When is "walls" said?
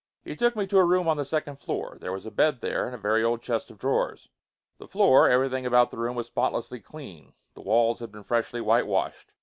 7.61-7.99